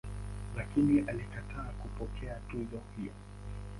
Lakini 0.55 0.99
alikataa 1.07 1.69
kupokea 1.81 2.35
tuzo 2.51 2.81
hiyo. 2.97 3.13